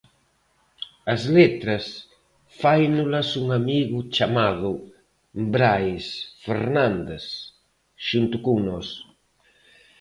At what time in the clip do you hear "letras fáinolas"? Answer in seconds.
1.37-3.29